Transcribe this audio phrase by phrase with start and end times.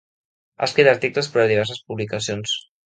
[0.61, 2.61] Ha escrit articles per a diverses publicacions.